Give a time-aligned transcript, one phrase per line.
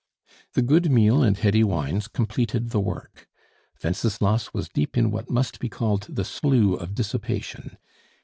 [0.53, 3.27] The good meal and heady wines completed the work;
[3.83, 7.77] Wenceslas was deep in what must be called the slough of dissipation.